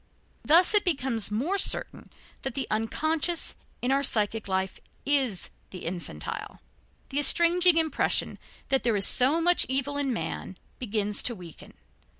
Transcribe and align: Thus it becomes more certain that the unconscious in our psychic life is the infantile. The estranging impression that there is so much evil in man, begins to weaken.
Thus 0.43 0.73
it 0.73 0.83
becomes 0.83 1.29
more 1.29 1.59
certain 1.59 2.09
that 2.41 2.55
the 2.55 2.65
unconscious 2.71 3.53
in 3.83 3.91
our 3.91 4.01
psychic 4.01 4.47
life 4.47 4.79
is 5.05 5.51
the 5.69 5.85
infantile. 5.85 6.59
The 7.09 7.19
estranging 7.19 7.77
impression 7.77 8.39
that 8.69 8.81
there 8.81 8.95
is 8.95 9.05
so 9.05 9.39
much 9.39 9.67
evil 9.69 9.97
in 9.97 10.11
man, 10.11 10.57
begins 10.79 11.21
to 11.21 11.35
weaken. 11.35 11.75